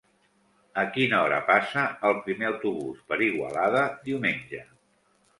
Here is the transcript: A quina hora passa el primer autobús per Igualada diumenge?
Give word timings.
A 0.83 0.83
quina 0.93 1.17
hora 1.25 1.35
passa 1.49 1.83
el 2.09 2.17
primer 2.27 2.47
autobús 2.49 3.03
per 3.11 3.19
Igualada 3.27 3.83
diumenge? 4.09 4.63